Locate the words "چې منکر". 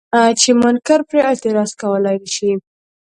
0.39-0.99